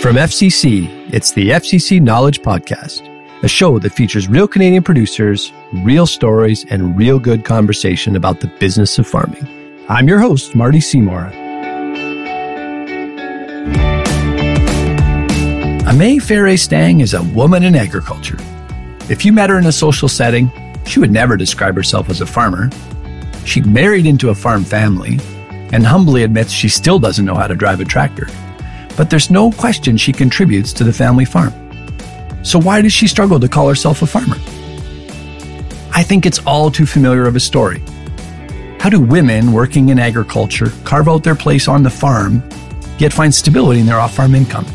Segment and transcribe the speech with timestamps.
[0.00, 3.02] From FCC, it's the FCC Knowledge Podcast,
[3.42, 8.46] a show that features real Canadian producers, real stories, and real good conversation about the
[8.46, 9.44] business of farming.
[9.88, 11.32] I'm your host, Marty Seymour.
[15.88, 18.38] Amay Ferre Stang is a woman in agriculture.
[19.10, 20.48] If you met her in a social setting,
[20.86, 22.70] she would never describe herself as a farmer.
[23.44, 25.18] She married into a farm family
[25.72, 28.28] and humbly admits she still doesn't know how to drive a tractor
[28.98, 31.54] but there's no question she contributes to the family farm.
[32.42, 34.34] So why does she struggle to call herself a farmer?
[35.94, 37.80] I think it's all too familiar of a story.
[38.80, 42.42] How do women working in agriculture carve out their place on the farm,
[42.98, 44.66] yet find stability in their off farm income?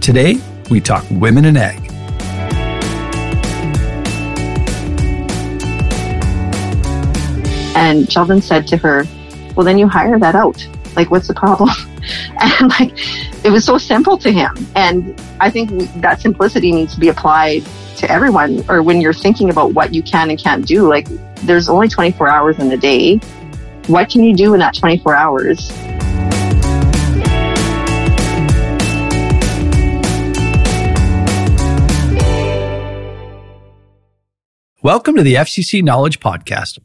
[0.00, 1.78] Today, we talk women in ag.
[7.74, 9.04] And Sheldon said to her,
[9.56, 10.64] Well, then you hire that out.
[10.94, 11.70] Like, what's the problem?
[12.40, 12.92] and like
[13.44, 17.64] it was so simple to him and i think that simplicity needs to be applied
[17.96, 21.06] to everyone or when you're thinking about what you can and can't do like
[21.42, 23.16] there's only 24 hours in a day
[23.86, 25.70] what can you do in that 24 hours
[34.82, 36.78] Welcome to the FCC Knowledge Podcast.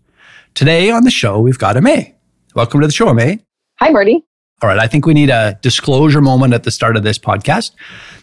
[0.53, 2.14] Today on the show, we've got Amay.
[2.53, 3.42] Welcome to the show, Amay.
[3.80, 4.25] Hi, Marty.
[4.61, 7.72] All right, I think we need a disclosure moment at the start of this podcast.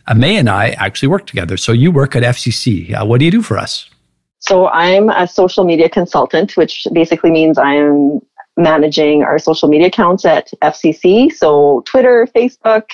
[0.06, 1.58] Uh, May and I actually work together.
[1.58, 2.94] So you work at FCC.
[2.94, 3.90] Uh, what do you do for us?
[4.38, 8.20] So I'm a social media consultant, which basically means I'm
[8.56, 11.30] managing our social media accounts at FCC.
[11.32, 12.84] So Twitter, Facebook,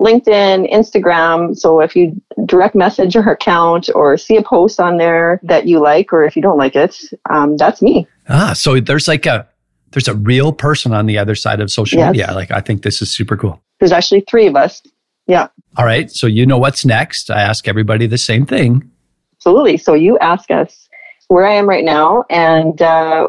[0.00, 1.56] LinkedIn, Instagram.
[1.56, 5.78] So if you direct message our account or see a post on there that you
[5.78, 6.96] like, or if you don't like it,
[7.28, 8.06] um, that's me.
[8.28, 9.46] Ah, so there's like a
[9.92, 12.12] there's a real person on the other side of social yes.
[12.12, 12.32] media.
[12.32, 13.62] Like, I think this is super cool.
[13.80, 14.82] There's actually three of us.
[15.26, 15.48] Yeah.
[15.76, 16.10] All right.
[16.10, 17.30] So, you know what's next.
[17.30, 18.90] I ask everybody the same thing.
[19.36, 19.76] Absolutely.
[19.76, 20.88] So, you ask us
[21.28, 23.28] where I am right now and uh,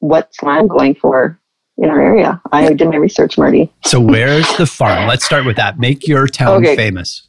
[0.00, 1.38] what's land going for
[1.78, 2.40] in our area.
[2.50, 3.72] I did my research, Marty.
[3.84, 5.06] so, where's the farm?
[5.06, 5.78] Let's start with that.
[5.78, 6.76] Make your town okay.
[6.76, 7.27] famous.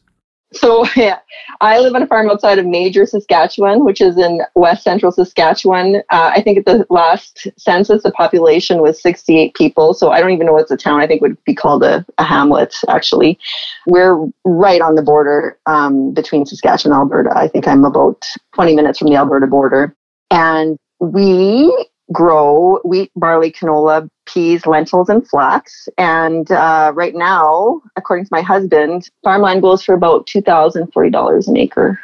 [0.53, 1.19] So yeah,
[1.61, 5.97] I live on a farm outside of Major, Saskatchewan, which is in west central Saskatchewan.
[6.09, 9.93] Uh, I think at the last census, the population was 68 people.
[9.93, 11.01] So I don't even know what's a town.
[11.01, 13.37] I think would be called a, a hamlet, actually.
[13.85, 17.37] We're right on the border um, between Saskatchewan and Alberta.
[17.37, 19.95] I think I'm about 20 minutes from the Alberta border.
[20.31, 25.87] And we grow wheat, barley, canola, peas, lentils, and flax.
[25.97, 31.99] And uh, right now, according to my husband, farmland goes for about $2,040 an acre.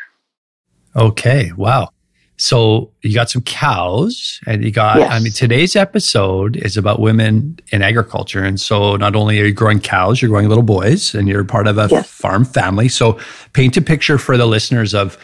[0.95, 1.51] Okay.
[1.57, 1.89] Wow.
[2.37, 5.11] So you got some cows and you got, yes.
[5.11, 8.43] I mean, today's episode is about women in agriculture.
[8.43, 11.65] And so not only are you growing cows, you're growing little boys and you're part
[11.65, 12.09] of a yes.
[12.09, 12.89] farm family.
[12.89, 13.17] So
[13.53, 15.17] paint a picture for the listeners of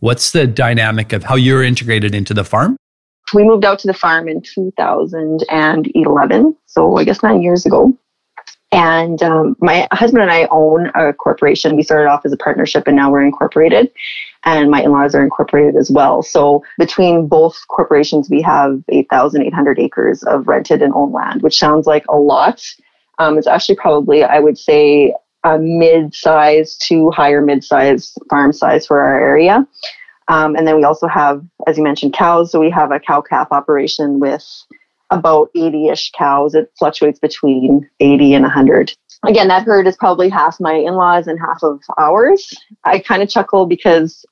[0.00, 2.76] what's the dynamic of how you're integrated into the farm
[3.34, 7.96] we moved out to the farm in 2011, so I guess nine years ago.
[8.70, 11.74] And um, my husband and I own a corporation.
[11.74, 13.90] We started off as a partnership and now we're incorporated.
[14.44, 16.22] And my in laws are incorporated as well.
[16.22, 21.86] So between both corporations, we have 8,800 acres of rented and owned land, which sounds
[21.86, 22.62] like a lot.
[23.18, 28.52] Um, it's actually probably, I would say, a mid size to higher mid size farm
[28.52, 29.66] size for our area.
[30.28, 32.52] Um, and then we also have, as you mentioned, cows.
[32.52, 34.44] So we have a cow calf operation with
[35.10, 36.54] about 80 ish cows.
[36.54, 38.94] It fluctuates between 80 and 100.
[39.26, 42.54] Again, that herd is probably half my in laws and half of ours.
[42.84, 44.24] I kind of chuckle because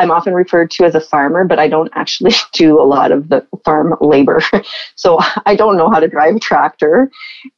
[0.00, 3.28] I'm often referred to as a farmer, but I don't actually do a lot of
[3.28, 4.42] the farm labor.
[4.96, 7.10] So I don't know how to drive a tractor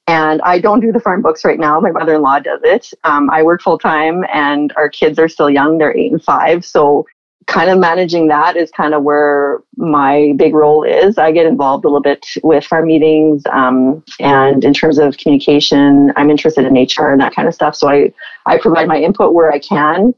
[0.07, 1.81] and I don't do the farm books right now.
[1.81, 2.91] My mother in law does it.
[3.03, 5.79] Um, I work full time and our kids are still young.
[5.79, 6.65] They're eight and five.
[6.65, 7.05] So
[7.47, 11.19] kind of managing that is kind of where my big role is.
[11.19, 16.13] I get involved a little bit with farm meetings, um, and in terms of communication,
[16.17, 17.75] I'm interested in HR and that kind of stuff.
[17.75, 18.13] So I
[18.47, 20.15] I provide my input where I can,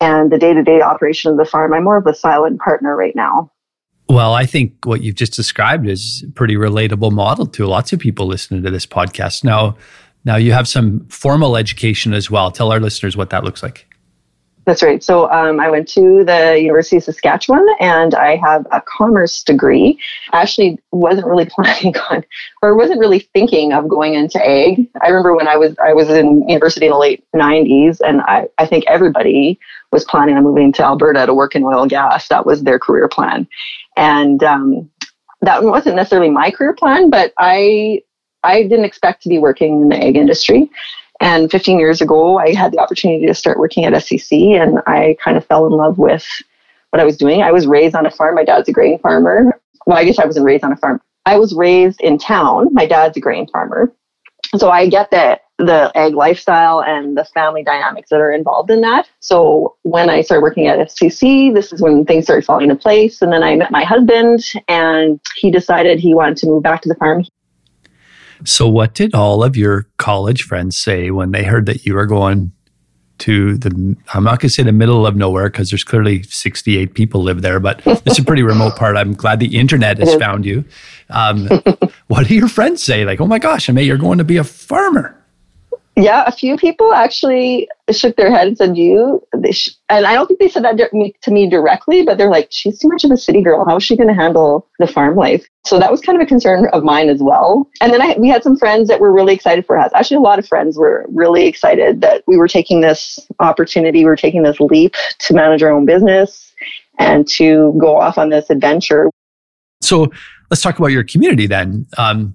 [0.00, 2.96] and the day to day operation of the farm, I'm more of a silent partner
[2.96, 3.50] right now.
[4.08, 7.98] Well, I think what you've just described is a pretty relatable model to lots of
[7.98, 9.42] people listening to this podcast.
[9.42, 9.76] Now,
[10.24, 12.50] now you have some formal education as well.
[12.50, 13.91] Tell our listeners what that looks like.
[14.64, 15.02] That's right.
[15.02, 19.98] So um, I went to the University of Saskatchewan and I have a commerce degree.
[20.32, 22.24] I actually wasn't really planning on
[22.62, 24.88] or wasn't really thinking of going into ag.
[25.02, 28.46] I remember when I was I was in university in the late 90s and I,
[28.58, 29.58] I think everybody
[29.90, 32.28] was planning on moving to Alberta to work in oil and gas.
[32.28, 33.48] That was their career plan.
[33.96, 34.88] And um,
[35.40, 38.02] that wasn't necessarily my career plan, but I
[38.44, 40.70] I didn't expect to be working in the ag industry.
[41.22, 45.16] And 15 years ago, I had the opportunity to start working at FCC, and I
[45.22, 46.26] kind of fell in love with
[46.90, 47.42] what I was doing.
[47.42, 48.34] I was raised on a farm.
[48.34, 49.58] My dad's a grain farmer.
[49.86, 51.00] Well, I guess I wasn't raised on a farm.
[51.24, 52.74] I was raised in town.
[52.74, 53.94] My dad's a grain farmer.
[54.56, 58.80] So I get that the ag lifestyle and the family dynamics that are involved in
[58.80, 59.08] that.
[59.20, 63.22] So when I started working at FCC, this is when things started falling into place.
[63.22, 66.88] And then I met my husband and he decided he wanted to move back to
[66.88, 67.24] the farm.
[68.44, 72.06] So what did all of your college friends say when they heard that you were
[72.06, 72.52] going
[73.18, 76.94] to the I'm not going to say the middle of nowhere because there's clearly 68
[76.94, 78.96] people live there, but it's a pretty remote part.
[78.96, 80.64] I'm glad the internet has found you.
[81.08, 81.48] Um,
[82.08, 83.04] what do your friends say?
[83.04, 85.21] Like, oh my gosh, I mean, you're going to be a farmer.
[85.94, 89.70] Yeah, a few people actually shook their head and said, "You." Sh-.
[89.90, 92.88] And I don't think they said that to me directly, but they're like, "She's too
[92.88, 93.66] much of a city girl.
[93.66, 96.26] How is she going to handle the farm life?" So that was kind of a
[96.26, 97.68] concern of mine as well.
[97.82, 99.90] And then I, we had some friends that were really excited for us.
[99.94, 104.06] Actually, a lot of friends were really excited that we were taking this opportunity, we
[104.06, 106.54] were taking this leap to manage our own business
[106.98, 109.10] and to go off on this adventure.
[109.82, 110.10] So
[110.50, 111.86] let's talk about your community then.
[111.98, 112.34] Um,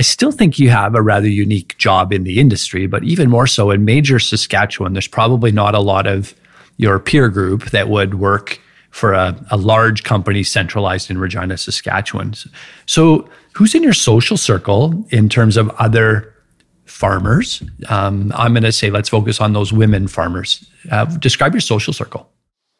[0.00, 3.46] I still think you have a rather unique job in the industry, but even more
[3.46, 6.34] so in major Saskatchewan, there's probably not a lot of
[6.78, 8.58] your peer group that would work
[8.92, 12.32] for a, a large company centralized in Regina, Saskatchewan.
[12.86, 16.34] So, who's in your social circle in terms of other
[16.86, 17.62] farmers?
[17.90, 20.66] Um, I'm going to say let's focus on those women farmers.
[20.90, 22.26] Uh, describe your social circle.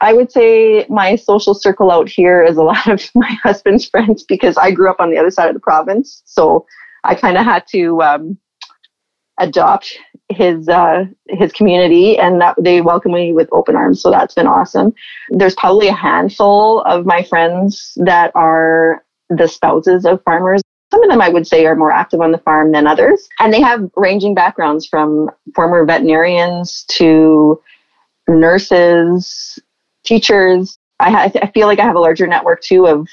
[0.01, 4.23] I would say my social circle out here is a lot of my husband's friends
[4.23, 6.23] because I grew up on the other side of the province.
[6.25, 6.65] So
[7.05, 8.39] I kind of had to um,
[9.39, 9.99] adopt
[10.29, 14.01] his uh, his community, and that they welcome me with open arms.
[14.01, 14.93] So that's been awesome.
[15.31, 20.61] There's probably a handful of my friends that are the spouses of farmers.
[20.91, 23.53] Some of them I would say are more active on the farm than others, and
[23.53, 27.61] they have ranging backgrounds from former veterinarians to
[28.29, 29.59] nurses,
[30.05, 30.79] teachers.
[30.99, 33.09] I, ha- I feel like I have a larger network too of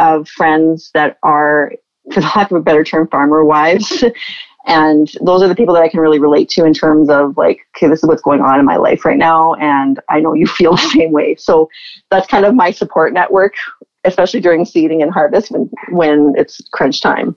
[0.00, 1.72] of friends that are
[2.12, 4.04] for the lack of a better term, farmer wives.
[4.66, 7.60] and those are the people that I can really relate to in terms of like,
[7.76, 9.54] okay, this is what's going on in my life right now.
[9.54, 11.36] And I know you feel the same way.
[11.36, 11.68] So
[12.10, 13.54] that's kind of my support network,
[14.04, 17.36] especially during seeding and harvest when, when it's crunch time.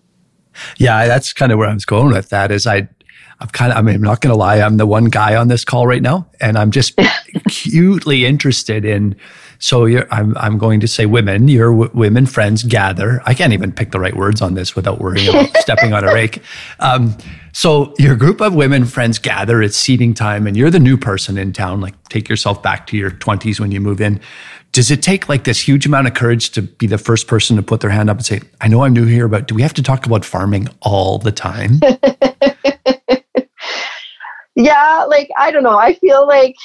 [0.78, 2.88] Yeah, that's kind of where I was going with that is I,
[3.40, 4.60] I'm kind of, I mean, I'm not going to lie.
[4.60, 7.00] I'm the one guy on this call right now and I'm just
[7.36, 9.16] acutely interested in
[9.59, 13.21] so I'm, I'm going to say women, your w- women friends gather.
[13.25, 16.13] I can't even pick the right words on this without worrying about stepping on a
[16.13, 16.42] rake.
[16.80, 17.18] Um,
[17.54, 19.62] so your group of women friends gather.
[19.62, 21.81] It's seeding time, and you're the new person in town.
[21.81, 24.19] Like take yourself back to your 20s when you move in.
[24.74, 27.63] Does it take like this huge amount of courage to be the first person to
[27.63, 29.74] put their hand up and say, "I know I'm new here, but do we have
[29.74, 31.80] to talk about farming all the time?"
[34.56, 35.80] yeah, like I don't know.
[35.80, 36.57] I feel like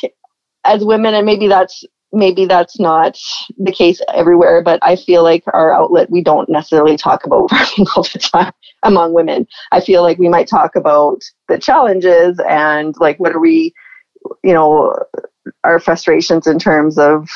[0.65, 3.19] as women, and maybe that's maybe that's not
[3.59, 7.87] the case everywhere, but I feel like our outlet, we don't necessarily talk about farming
[7.97, 9.47] all the time among women.
[9.73, 13.73] I feel like we might talk about the challenges and like what are we,
[14.45, 14.95] you know,
[15.65, 17.29] our frustrations in terms of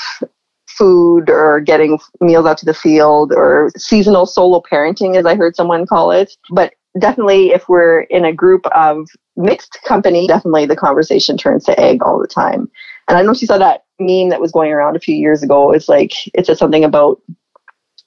[0.68, 5.56] food or getting meals out to the field or seasonal solo parenting, as I heard
[5.56, 6.36] someone call it.
[6.50, 11.80] But definitely, if we're in a group of mixed company, definitely the conversation turns to
[11.80, 12.70] ag all the time.
[13.08, 15.72] And I know she saw that meme that was going around a few years ago.
[15.72, 17.20] It's like it said something about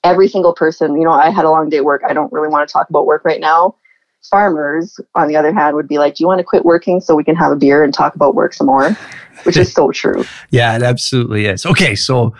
[0.04, 0.96] every single person.
[0.96, 2.02] You know, I had a long day at work.
[2.08, 3.76] I don't really want to talk about work right now.
[4.30, 7.14] Farmers, on the other hand, would be like, "Do you want to quit working so
[7.14, 8.90] we can have a beer and talk about work some more?"
[9.44, 10.24] Which is so true.
[10.50, 11.64] yeah, it absolutely is.
[11.64, 12.34] Okay, so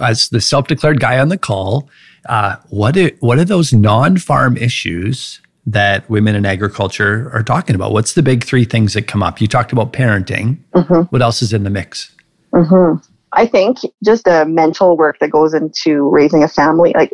[0.00, 1.90] as the self-declared guy on the call,
[2.28, 5.40] uh, what what are those non-farm issues
[5.72, 7.92] that women in agriculture are talking about?
[7.92, 9.40] What's the big three things that come up?
[9.40, 10.58] You talked about parenting.
[10.74, 11.02] Mm-hmm.
[11.10, 12.14] What else is in the mix?
[12.54, 13.04] Mm-hmm.
[13.32, 17.12] I think just the mental work that goes into raising a family, like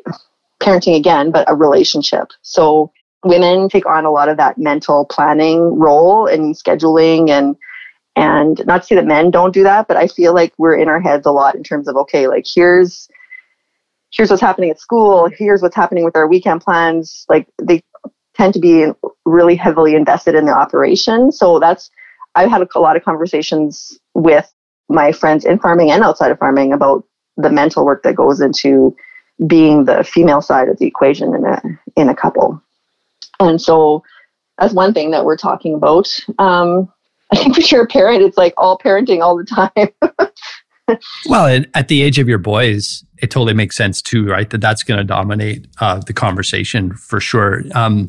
[0.60, 2.28] parenting again, but a relationship.
[2.42, 2.92] So
[3.24, 7.56] women take on a lot of that mental planning role and scheduling and
[8.16, 10.88] and not to say that men don't do that, but I feel like we're in
[10.88, 13.08] our heads a lot in terms of okay, like here's
[14.12, 17.26] here's what's happening at school, here's what's happening with our weekend plans.
[17.28, 17.82] Like they
[18.34, 18.86] tend to be
[19.24, 21.32] really heavily invested in the operation.
[21.32, 21.90] So that's
[22.34, 24.52] I've had a lot of conversations with
[24.88, 27.04] my friends in farming and outside of farming about
[27.36, 28.94] the mental work that goes into
[29.46, 31.62] being the female side of the equation in a
[31.96, 32.60] in a couple.
[33.40, 34.02] And so
[34.58, 36.08] that's one thing that we're talking about.
[36.38, 36.92] Um,
[37.32, 40.98] I think when you're a parent, it's like all parenting all the time.
[41.26, 44.48] well, at the age of your boys, it totally makes sense too, right?
[44.50, 47.62] That that's going to dominate uh, the conversation for sure.
[47.74, 48.08] Um,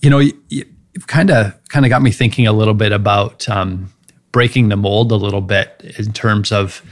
[0.00, 3.48] you know, you, you've kind of kind of got me thinking a little bit about
[3.48, 3.92] um,
[4.32, 6.82] breaking the mold a little bit in terms of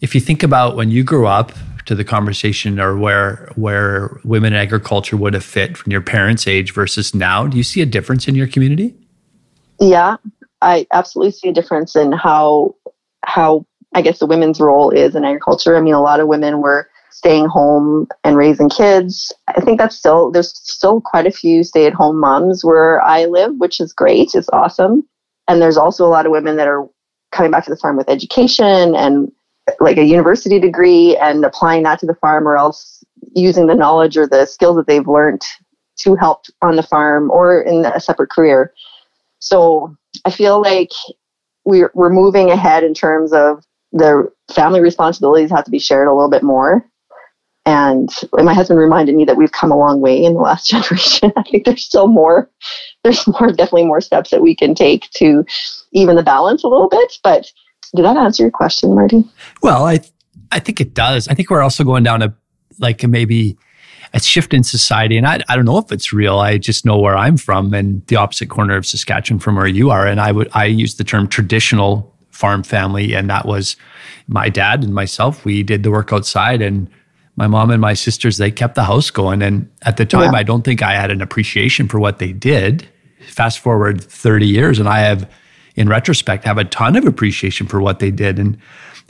[0.00, 1.52] if you think about when you grew up
[1.86, 6.46] to the conversation or where where women in agriculture would have fit from your parents'
[6.46, 8.94] age versus now, do you see a difference in your community?
[9.80, 10.16] Yeah,
[10.62, 12.74] I absolutely see a difference in how
[13.24, 15.76] how I guess the women's role is in agriculture.
[15.76, 19.32] I mean, a lot of women were staying home and raising kids.
[19.48, 23.80] I think that's still there's still quite a few stay-at-home moms where I live, which
[23.80, 24.34] is great.
[24.34, 25.02] It's awesome.
[25.48, 26.86] And there's also a lot of women that are
[27.32, 29.32] coming back to the farm with education and
[29.80, 33.02] like a university degree and applying that to the farm or else
[33.34, 35.42] using the knowledge or the skills that they've learned
[35.96, 38.74] to help on the farm or in a separate career.
[39.38, 39.96] So
[40.26, 40.90] I feel like
[41.64, 46.12] we're, we're moving ahead in terms of the family responsibilities have to be shared a
[46.12, 46.84] little bit more.
[47.66, 51.32] And my husband reminded me that we've come a long way in the last generation.
[51.36, 52.48] I think there's still more,
[53.02, 55.44] there's more, definitely more steps that we can take to
[55.92, 57.18] even the balance a little bit.
[57.24, 57.50] But
[57.94, 59.24] did that answer your question, Marty?
[59.62, 60.00] Well, I
[60.52, 61.28] I think it does.
[61.28, 62.34] I think we're also going down a
[62.78, 63.56] like maybe
[64.14, 66.38] a shift in society, and I I don't know if it's real.
[66.38, 69.90] I just know where I'm from, and the opposite corner of Saskatchewan from where you
[69.90, 70.06] are.
[70.06, 73.76] And I would I use the term traditional farm family, and that was
[74.28, 75.44] my dad and myself.
[75.44, 76.88] We did the work outside, and
[77.36, 79.42] my mom and my sisters they kept the house going.
[79.42, 80.38] And at the time, yeah.
[80.38, 82.88] I don't think I had an appreciation for what they did.
[83.28, 85.28] Fast forward 30 years, and I have
[85.76, 88.38] in retrospect, have a ton of appreciation for what they did.
[88.38, 88.58] And,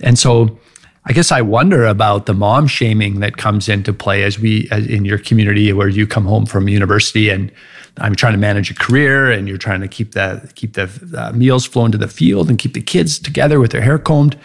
[0.01, 0.59] and so
[1.05, 4.87] I guess I wonder about the mom shaming that comes into play as we, as
[4.87, 7.53] in your community where you come home from university and
[7.99, 11.33] I'm trying to manage a career and you're trying to keep the, keep the uh,
[11.33, 14.37] meals flowing to the field and keep the kids together with their hair combed.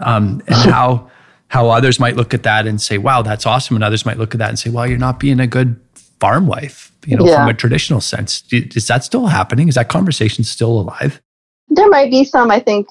[0.00, 1.08] Um, and how,
[1.48, 3.76] how others might look at that and say, wow, that's awesome.
[3.76, 5.80] And others might look at that and say, well, you're not being a good
[6.20, 7.36] farm wife, you know, yeah.
[7.36, 8.44] from a traditional sense.
[8.52, 9.68] Is that still happening?
[9.68, 11.20] Is that conversation still alive?
[11.68, 12.88] There might be some, I think,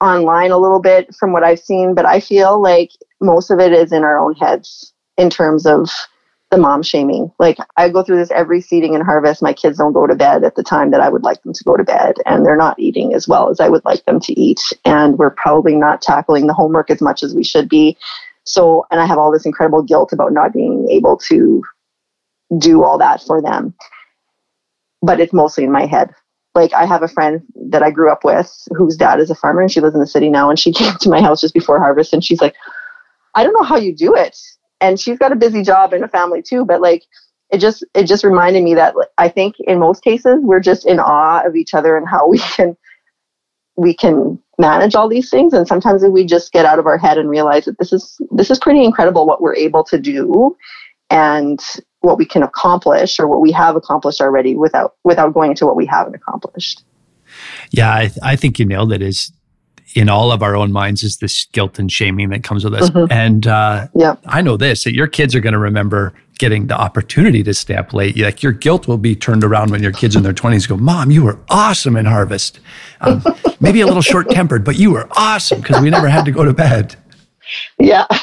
[0.00, 3.72] online a little bit from what I've seen, but I feel like most of it
[3.72, 5.90] is in our own heads in terms of
[6.52, 7.32] the mom shaming.
[7.40, 9.42] Like I go through this every seeding and harvest.
[9.42, 11.64] My kids don't go to bed at the time that I would like them to
[11.64, 14.40] go to bed, and they're not eating as well as I would like them to
[14.40, 14.60] eat.
[14.84, 17.96] And we're probably not tackling the homework as much as we should be.
[18.44, 21.62] So, and I have all this incredible guilt about not being able to
[22.58, 23.74] do all that for them.
[25.00, 26.14] But it's mostly in my head
[26.54, 29.62] like I have a friend that I grew up with whose dad is a farmer
[29.62, 31.78] and she lives in the city now and she came to my house just before
[31.78, 32.54] harvest and she's like,
[33.34, 34.36] I don't know how you do it.
[34.82, 37.04] And she's got a busy job and a family too, but like
[37.50, 40.98] it just it just reminded me that I think in most cases we're just in
[40.98, 42.76] awe of each other and how we can
[43.76, 47.16] we can manage all these things and sometimes we just get out of our head
[47.16, 50.56] and realize that this is this is pretty incredible what we're able to do
[51.10, 51.60] and
[52.00, 55.76] what we can accomplish or what we have accomplished already without without going into what
[55.76, 56.82] we haven't accomplished.
[57.70, 59.02] Yeah, I, I think you nailed it.
[59.02, 59.32] Is
[59.94, 62.90] in all of our own minds is this guilt and shaming that comes with us.
[62.90, 63.12] Mm-hmm.
[63.12, 64.16] And uh, yeah.
[64.26, 67.76] I know this that your kids are going to remember getting the opportunity to stay
[67.76, 68.16] up late.
[68.16, 71.10] Like your guilt will be turned around when your kids in their 20s go, Mom,
[71.10, 72.60] you were awesome in harvest.
[73.00, 73.22] Um,
[73.60, 76.44] maybe a little short tempered, but you were awesome because we never had to go
[76.44, 76.96] to bed.
[77.78, 78.06] Yeah.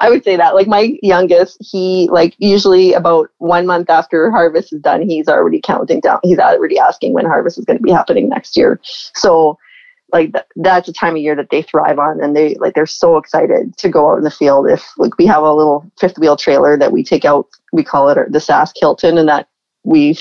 [0.00, 0.54] I would say that.
[0.54, 5.60] Like my youngest, he like usually about one month after harvest is done, he's already
[5.60, 6.20] counting down.
[6.22, 8.80] He's already asking when harvest is going to be happening next year.
[9.14, 9.58] So
[10.12, 12.86] like th- that's a time of year that they thrive on and they like they're
[12.86, 16.18] so excited to go out in the field if like we have a little fifth
[16.18, 19.48] wheel trailer that we take out we call it our, the sask hilton and that
[19.84, 20.16] we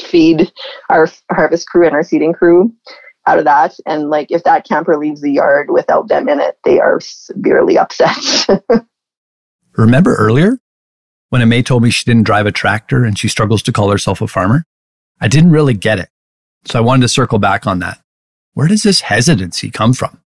[0.00, 0.50] feed
[0.90, 2.72] our harvest crew and our seeding crew
[3.26, 6.58] out of that and like if that camper leaves the yard without them in it
[6.64, 8.46] they are severely upset
[9.76, 10.58] Remember earlier
[11.28, 14.22] when Amay told me she didn't drive a tractor and she struggles to call herself
[14.22, 14.64] a farmer?
[15.20, 16.08] I didn't really get it.
[16.64, 18.00] So I wanted to circle back on that.
[18.56, 20.18] Where does this hesitancy come from?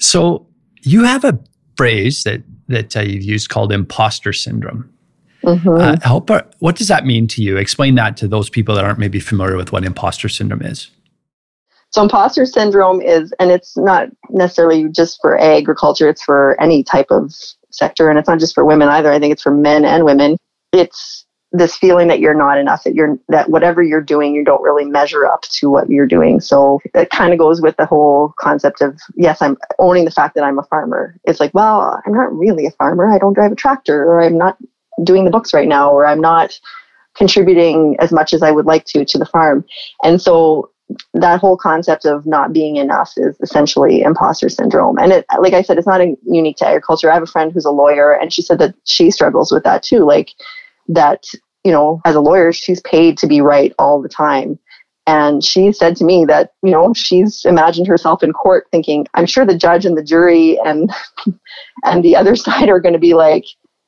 [0.00, 0.48] So
[0.82, 1.38] you have a
[1.76, 4.92] phrase that, that uh, you've used called imposter syndrome.
[5.44, 5.68] Mm-hmm.
[5.68, 7.56] Uh, help, what does that mean to you?
[7.56, 10.90] Explain that to those people that aren't maybe familiar with what imposter syndrome is.
[11.90, 17.06] So imposter syndrome is, and it's not necessarily just for agriculture, it's for any type
[17.10, 17.32] of
[17.70, 18.10] sector.
[18.10, 19.12] And it's not just for women either.
[19.12, 20.36] I think it's for men and women.
[20.72, 24.62] It's this feeling that you're not enough, that you're, that whatever you're doing, you don't
[24.62, 26.40] really measure up to what you're doing.
[26.40, 30.34] So it kind of goes with the whole concept of, yes, I'm owning the fact
[30.34, 31.18] that I'm a farmer.
[31.24, 33.12] It's like, well, I'm not really a farmer.
[33.12, 34.58] I don't drive a tractor or I'm not
[35.04, 36.58] doing the books right now, or I'm not
[37.14, 39.64] contributing as much as I would like to to the farm.
[40.02, 40.70] And so
[41.14, 44.98] that whole concept of not being enough is essentially imposter syndrome.
[44.98, 47.10] And it, like I said, it's not unique to agriculture.
[47.10, 49.82] I have a friend who's a lawyer, and she said that she struggles with that
[49.82, 50.04] too.
[50.04, 50.30] Like
[50.88, 51.24] that,
[51.64, 54.58] you know, as a lawyer, she's paid to be right all the time.
[55.06, 59.26] And she said to me that, you know, she's imagined herself in court thinking, I'm
[59.26, 60.90] sure the judge and the jury and
[61.84, 63.44] and the other side are going to be like,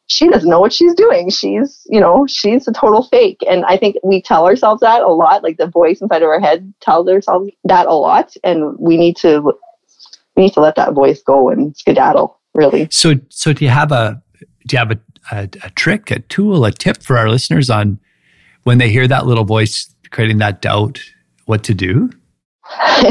[0.07, 1.29] she doesn't know what she's doing.
[1.29, 3.41] She's, you know, she's a total fake.
[3.49, 5.43] And I think we tell ourselves that a lot.
[5.43, 8.35] Like the voice inside of our head tells ourselves that a lot.
[8.43, 9.53] And we need to
[10.35, 12.89] we need to let that voice go and skedaddle, really.
[12.91, 14.23] So so do you have a
[14.69, 14.99] do you have a,
[15.33, 17.99] a, a trick, a tool, a tip for our listeners on
[18.65, 21.01] when they hear that little voice creating that doubt,
[21.47, 22.11] what to do?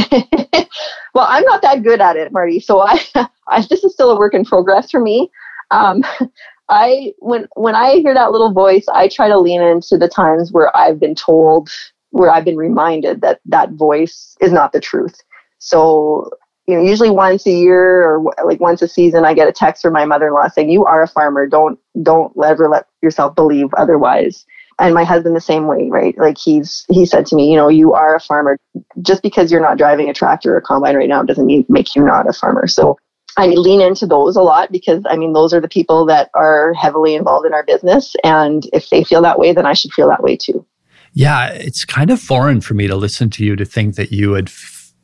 [1.14, 2.60] well, I'm not that good at it, Marty.
[2.60, 3.00] So I,
[3.48, 5.30] I this is still a work in progress for me.
[5.72, 6.04] Um,
[6.70, 10.52] I when when I hear that little voice, I try to lean into the times
[10.52, 11.70] where I've been told,
[12.10, 15.22] where I've been reminded that that voice is not the truth.
[15.60, 16.30] So
[16.68, 19.82] you know, usually once a year or like once a season, I get a text
[19.82, 21.48] from my mother-in-law saying, "You are a farmer.
[21.48, 24.46] Don't don't ever let yourself believe otherwise."
[24.80, 26.16] And my husband the same way, right?
[26.18, 28.58] Like he's he said to me, you know, you are a farmer.
[29.02, 31.96] Just because you're not driving a tractor or a combine right now doesn't mean make
[31.96, 32.68] you not a farmer.
[32.68, 32.98] So
[33.38, 36.74] I lean into those a lot because I mean those are the people that are
[36.74, 40.10] heavily involved in our business, and if they feel that way, then I should feel
[40.10, 40.66] that way too.
[41.14, 44.32] Yeah, it's kind of foreign for me to listen to you to think that you
[44.32, 44.52] would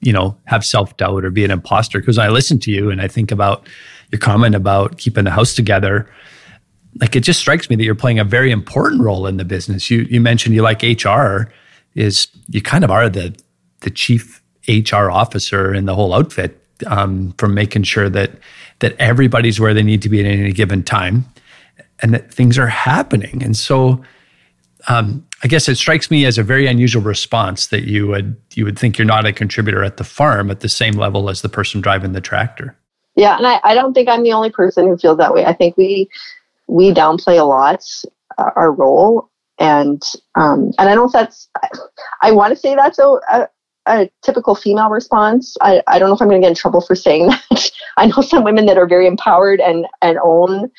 [0.05, 1.99] you know, have self doubt or be an imposter.
[1.99, 3.67] Because I listen to you and I think about
[4.11, 6.09] your comment about keeping the house together.
[6.99, 9.89] Like it just strikes me that you're playing a very important role in the business.
[9.89, 11.51] You you mentioned you like HR
[11.95, 13.35] is you kind of are the
[13.81, 18.31] the chief HR officer in the whole outfit um, from making sure that
[18.79, 21.25] that everybody's where they need to be at any given time
[22.01, 23.41] and that things are happening.
[23.43, 24.03] And so
[24.87, 28.65] um, I guess it strikes me as a very unusual response that you would you
[28.65, 31.49] would think you're not a contributor at the farm at the same level as the
[31.49, 32.77] person driving the tractor.
[33.15, 35.45] Yeah, and I, I don't think I'm the only person who feels that way.
[35.45, 36.09] I think we
[36.67, 37.83] we downplay a lot
[38.37, 40.01] uh, our role, and
[40.35, 41.49] um, and I don't know if that's
[42.21, 43.47] I want to say that's a, a,
[43.85, 45.55] a typical female response.
[45.61, 47.71] I, I don't know if I'm going to get in trouble for saying that.
[47.97, 50.71] I know some women that are very empowered and and own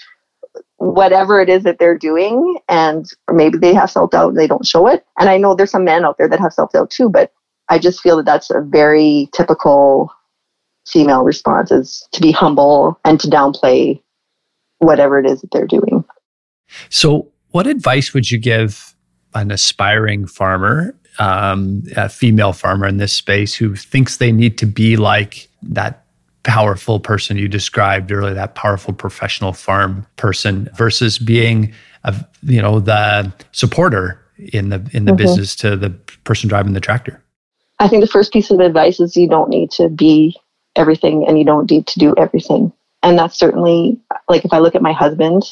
[0.93, 4.67] whatever it is that they're doing and or maybe they have self-doubt and they don't
[4.67, 5.05] show it.
[5.19, 7.33] And i know there's some men out there that have self-doubt too but
[7.69, 10.13] i just feel that that's a very typical
[10.87, 14.01] female response is to be humble and to downplay
[14.79, 16.05] whatever it is that they're doing.
[16.91, 18.95] So what advice would you give
[19.35, 24.67] an aspiring farmer um, a female farmer in this space who thinks they need to
[24.67, 26.04] be like that
[26.45, 31.73] powerful person you described earlier, that powerful professional farm person versus being
[32.05, 35.17] a, you know, the supporter in the in the mm-hmm.
[35.17, 35.91] business to the
[36.25, 37.21] person driving the tractor?
[37.81, 40.37] I think the first piece of advice is you don't need to be
[40.77, 42.73] everything and you don't need to do everything.
[43.03, 45.43] And that's certainly like if I look at my husband,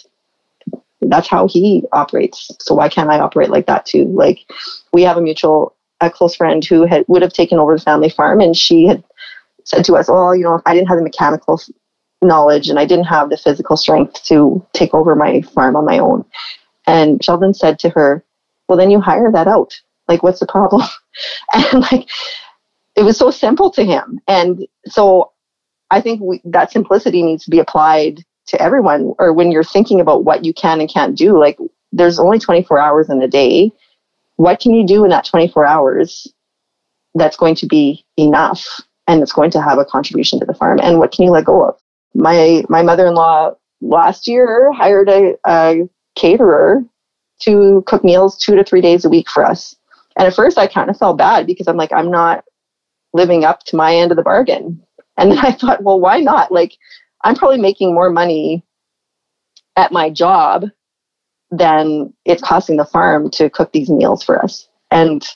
[1.00, 2.50] that's how he operates.
[2.60, 4.04] So why can't I operate like that too?
[4.04, 4.40] Like
[4.92, 8.10] we have a mutual a close friend who had would have taken over the family
[8.10, 9.04] farm and she had
[9.64, 11.60] said to us, well, you know, I didn't have the mechanical
[12.22, 15.98] knowledge and I didn't have the physical strength to take over my farm on my
[15.98, 16.24] own.
[16.86, 18.24] And Sheldon said to her,
[18.68, 19.74] well, then you hire that out.
[20.08, 20.82] Like, what's the problem?
[21.52, 22.08] and like,
[22.96, 24.20] it was so simple to him.
[24.28, 25.32] And so
[25.90, 30.00] I think we, that simplicity needs to be applied to everyone or when you're thinking
[30.00, 31.38] about what you can and can't do.
[31.38, 31.58] Like,
[31.92, 33.70] there's only 24 hours in a day.
[34.36, 36.26] What can you do in that 24 hours
[37.14, 38.66] that's going to be enough
[39.06, 40.78] and it's going to have a contribution to the farm.
[40.82, 41.78] And what can you let go of?
[42.14, 46.84] My my mother in law last year hired a, a caterer
[47.40, 49.74] to cook meals two to three days a week for us.
[50.16, 52.44] And at first, I kind of felt bad because I'm like, I'm not
[53.12, 54.80] living up to my end of the bargain.
[55.16, 56.52] And then I thought, well, why not?
[56.52, 56.76] Like,
[57.24, 58.64] I'm probably making more money
[59.76, 60.66] at my job
[61.50, 64.68] than it's costing the farm to cook these meals for us.
[64.90, 65.26] And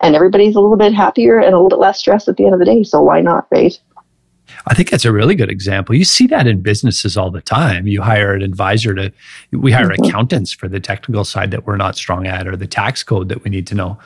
[0.00, 2.54] and everybody's a little bit happier and a little bit less stressed at the end
[2.54, 2.82] of the day.
[2.82, 3.78] So why not, right?
[4.66, 5.94] I think that's a really good example.
[5.94, 7.86] You see that in businesses all the time.
[7.86, 9.12] You hire an advisor to,
[9.52, 10.04] we hire mm-hmm.
[10.04, 13.44] accountants for the technical side that we're not strong at or the tax code that
[13.44, 13.98] we need to know.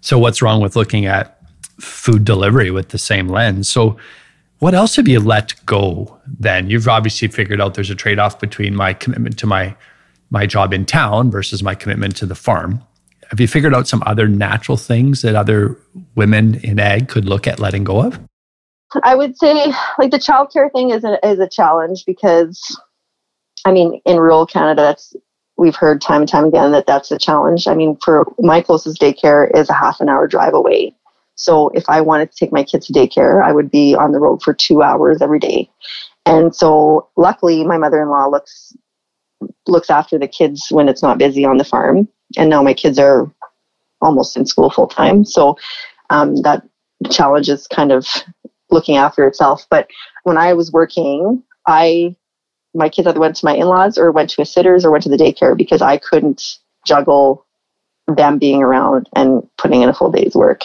[0.00, 1.40] So, what's wrong with looking at
[1.80, 3.68] food delivery with the same lens?
[3.68, 3.96] So,
[4.58, 6.70] what else have you let go then?
[6.70, 9.74] You've obviously figured out there's a trade off between my commitment to my
[10.30, 12.82] my job in town versus my commitment to the farm.
[13.30, 15.76] Have you figured out some other natural things that other
[16.14, 18.20] women in ag could look at letting go of?
[19.02, 22.80] I would say, like the childcare thing is a, is a challenge because,
[23.64, 25.14] I mean, in rural Canada, that's
[25.56, 27.66] we've heard time and time again that that's a challenge.
[27.66, 30.94] I mean, for my closest daycare is a half an hour drive away.
[31.34, 34.18] So if I wanted to take my kids to daycare, I would be on the
[34.18, 35.70] road for two hours every day.
[36.24, 38.74] And so luckily my mother-in-law looks
[39.66, 42.98] looks after the kids when it's not busy on the farm and now my kids
[42.98, 43.30] are
[44.00, 45.24] almost in school full time.
[45.24, 45.56] So
[46.10, 46.62] um, that
[47.10, 48.06] challenge is kind of
[48.70, 49.66] looking after itself.
[49.70, 49.88] But
[50.24, 52.16] when I was working, I
[52.74, 55.08] my kids either went to my in-laws or went to a sitters or went to
[55.08, 57.46] the daycare because I couldn't juggle
[58.06, 60.62] them being around and putting in a full day's work.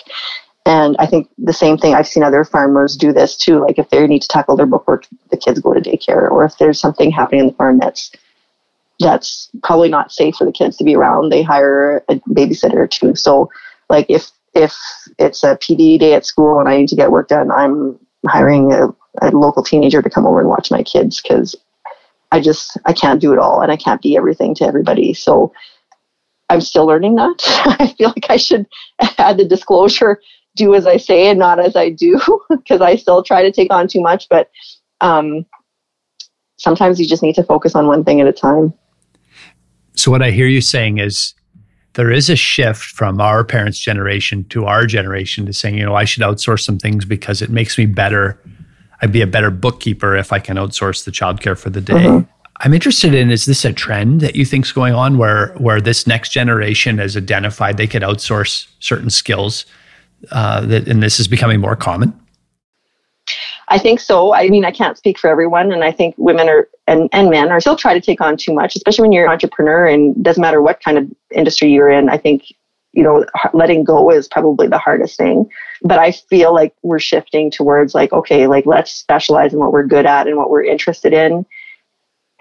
[0.66, 3.60] And I think the same thing, I've seen other farmers do this too.
[3.60, 6.58] Like if they need to tackle their bookwork, the kids go to daycare, or if
[6.58, 8.12] there's something happening in the farm that's
[9.02, 13.16] that's probably not safe for the kids to be around, they hire a babysitter too.
[13.16, 13.50] So
[13.90, 14.76] like if if
[15.18, 18.72] it's a PD day at school and I need to get work done, I'm hiring
[18.74, 18.88] a,
[19.22, 21.56] a local teenager to come over and watch my kids because
[22.32, 25.14] I just I can't do it all and I can't be everything to everybody.
[25.14, 25.54] So
[26.50, 27.40] I'm still learning that.
[27.80, 28.66] I feel like I should
[29.18, 30.22] add the disclosure
[30.56, 33.72] do as I say and not as I do because I still try to take
[33.72, 34.28] on too much.
[34.30, 34.50] But
[35.00, 35.46] um,
[36.58, 38.74] sometimes you just need to focus on one thing at a time.
[40.02, 41.36] So, what I hear you saying is
[41.94, 45.94] there is a shift from our parents' generation to our generation to saying, you know,
[45.94, 48.40] I should outsource some things because it makes me better.
[49.04, 51.94] I'd be a better bookkeeper if I can outsource the childcare for the day.
[51.94, 52.32] Mm-hmm.
[52.62, 55.80] I'm interested in is this a trend that you think is going on where where
[55.80, 59.68] this next generation has identified they could outsource certain skills
[60.32, 62.20] uh, that and this is becoming more common?
[63.68, 64.34] I think so.
[64.34, 67.52] I mean, I can't speak for everyone, and I think women are and, and men
[67.52, 70.42] are still try to take on too much, especially when you're an entrepreneur and doesn't
[70.42, 72.10] matter what kind of industry you're in.
[72.10, 72.44] I think
[72.92, 75.50] you know letting go is probably the hardest thing.
[75.82, 79.86] But I feel like we're shifting towards like okay, like let's specialize in what we're
[79.86, 81.46] good at and what we're interested in,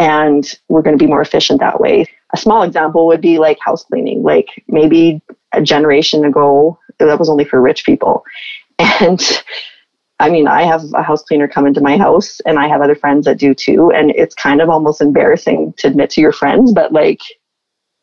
[0.01, 2.07] and we're going to be more efficient that way.
[2.33, 4.25] A small example would be like house cleaning.
[4.25, 8.25] Like maybe a generation ago, that was only for rich people.
[9.03, 9.21] And
[10.21, 12.95] I mean, I have a house cleaner come into my house and I have other
[12.95, 13.91] friends that do too.
[13.91, 17.21] And it's kind of almost embarrassing to admit to your friends, but like,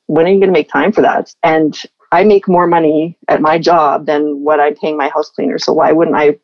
[0.08, 1.34] when are you going to make time for that?
[1.44, 1.80] And
[2.12, 5.60] I make more money at my job than what I'm paying my house cleaner.
[5.60, 6.40] So why wouldn't I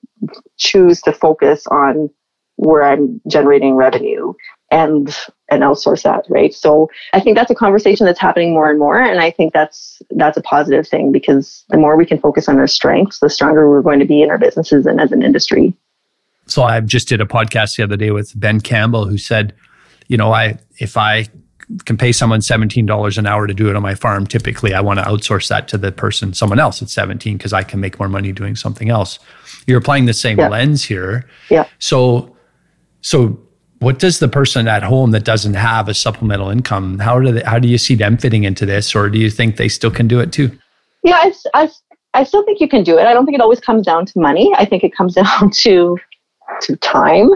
[0.58, 2.10] choose to focus on
[2.58, 4.34] where I'm generating revenue
[4.70, 5.16] and
[5.54, 6.54] and outsource that, right?
[6.54, 10.02] So I think that's a conversation that's happening more and more, and I think that's
[10.12, 13.70] that's a positive thing because the more we can focus on our strengths, the stronger
[13.70, 15.74] we're going to be in our businesses and as an industry.
[16.48, 19.54] So I just did a podcast the other day with Ben Campbell, who said,
[20.08, 21.28] you know, I if I
[21.86, 25.00] can pay someone $17 an hour to do it on my farm typically i want
[25.00, 28.10] to outsource that to the person someone else at 17 because i can make more
[28.10, 29.18] money doing something else
[29.66, 30.50] you're applying the same yeah.
[30.50, 32.36] lens here yeah so
[33.02, 33.40] so
[33.84, 37.44] what does the person at home that doesn't have a supplemental income how do they,
[37.44, 38.96] how do you see them fitting into this?
[38.96, 40.58] Or do you think they still can do it too?
[41.04, 41.70] Yeah I, I,
[42.14, 43.06] I still think you can do it.
[43.06, 44.52] I don't think it always comes down to money.
[44.56, 45.98] I think it comes down to
[46.62, 47.30] to time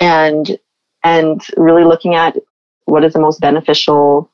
[0.00, 0.58] and
[1.04, 2.36] and really looking at
[2.84, 4.30] what is the most beneficial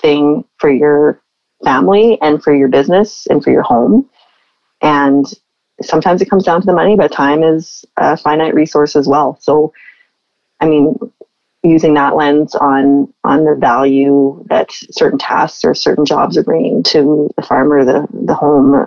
[0.00, 1.22] thing for your
[1.64, 4.08] family and for your business and for your home.
[4.80, 5.26] And
[5.82, 9.38] sometimes it comes down to the money but time is a finite resource as well.
[9.40, 9.72] So
[10.60, 10.96] I mean,
[11.62, 16.82] using that lens on on the value that certain tasks or certain jobs are bringing
[16.84, 18.86] to the farmer, the the home,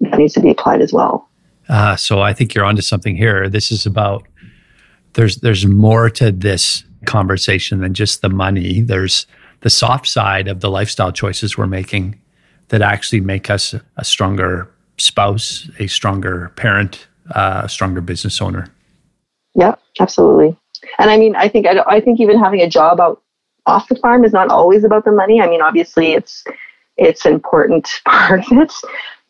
[0.00, 1.28] that needs to be applied as well.
[1.68, 3.48] Uh, so I think you're onto something here.
[3.48, 4.26] This is about
[5.14, 8.80] there's there's more to this conversation than just the money.
[8.80, 9.26] There's
[9.60, 12.20] the soft side of the lifestyle choices we're making
[12.68, 18.68] that actually make us a stronger spouse, a stronger parent, uh, a stronger business owner.
[19.54, 20.56] Yeah, absolutely.
[20.98, 23.22] And I mean, I think I, I think even having a job out
[23.66, 25.40] off the farm is not always about the money.
[25.40, 26.44] I mean, obviously it's
[26.96, 28.72] it's important part of it,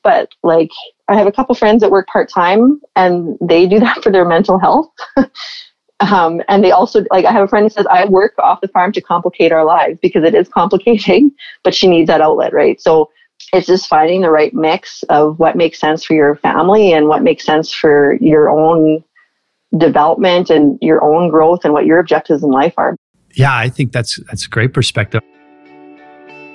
[0.02, 0.70] but like
[1.09, 4.24] I have a couple friends that work part time and they do that for their
[4.24, 4.92] mental health.
[6.00, 8.68] um, and they also like I have a friend who says I work off the
[8.68, 11.32] farm to complicate our lives because it is complicating,
[11.64, 12.80] but she needs that outlet, right?
[12.80, 13.11] So
[13.52, 17.22] it's just finding the right mix of what makes sense for your family and what
[17.22, 19.04] makes sense for your own
[19.76, 22.96] development and your own growth and what your objectives in life are.
[23.35, 25.22] Yeah, I think that's that's a great perspective.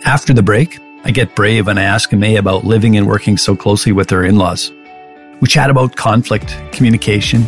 [0.03, 3.55] After the break, I get brave and I ask May about living and working so
[3.55, 4.71] closely with her in-laws.
[5.41, 7.43] We chat about conflict, communication,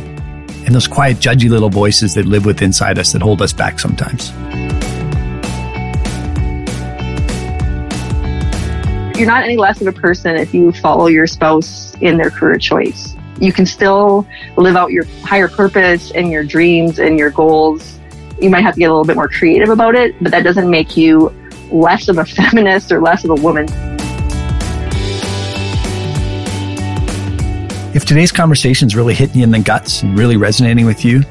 [0.66, 3.80] and those quiet, judgy little voices that live within inside us that hold us back
[3.80, 4.32] sometimes.
[9.18, 12.58] You're not any less of a person if you follow your spouse in their career
[12.58, 18.00] choice you can still live out your higher purpose and your dreams and your goals.
[18.40, 20.70] You might have to get a little bit more creative about it, but that doesn't
[20.70, 21.34] make you
[21.72, 23.68] less of a feminist or less of a woman.
[27.96, 31.22] If today's conversation is really hitting you in the guts and really resonating with you,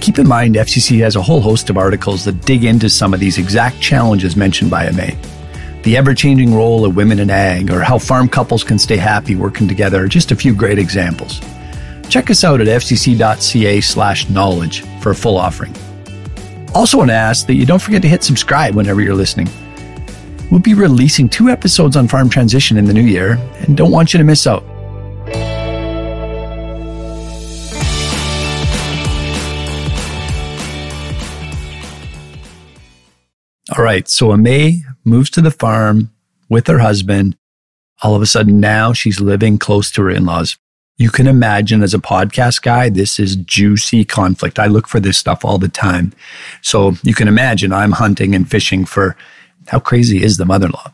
[0.00, 3.20] keep in mind FCC has a whole host of articles that dig into some of
[3.20, 5.35] these exact challenges mentioned by Amay.
[5.86, 9.36] The ever changing role of women in ag, or how farm couples can stay happy
[9.36, 11.40] working together are just a few great examples.
[12.08, 15.72] Check us out at fcc.ca slash knowledge for a full offering.
[16.74, 19.48] Also, want to ask that you don't forget to hit subscribe whenever you're listening.
[20.50, 24.12] We'll be releasing two episodes on farm transition in the new year and don't want
[24.12, 24.64] you to miss out.
[33.86, 36.10] Right, so Amay moves to the farm
[36.48, 37.36] with her husband.
[38.02, 40.58] All of a sudden, now she's living close to her in laws.
[40.98, 44.58] You can imagine as a podcast guy, this is juicy conflict.
[44.58, 46.12] I look for this stuff all the time.
[46.62, 49.16] So you can imagine I'm hunting and fishing for
[49.68, 50.92] how crazy is the mother in law?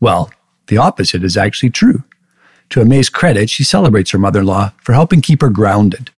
[0.00, 0.32] Well,
[0.66, 2.02] the opposite is actually true.
[2.70, 6.10] To Amay's credit, she celebrates her mother in law for helping keep her grounded.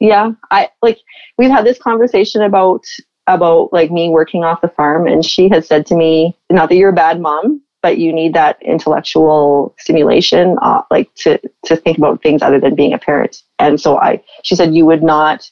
[0.00, 0.98] Yeah, I like
[1.38, 2.84] we've had this conversation about
[3.28, 6.76] about like me working off the farm and she has said to me, not that
[6.76, 11.98] you're a bad mom, but you need that intellectual stimulation uh, like to to think
[11.98, 13.42] about things other than being a parent.
[13.58, 15.50] And so I she said you would not